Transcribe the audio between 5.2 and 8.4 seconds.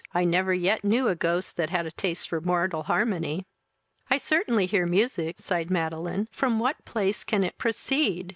(sighed Madeline;) from what place can it proceed?